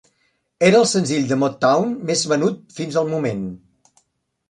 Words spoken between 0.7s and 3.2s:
el senzill de Motown més venut fins el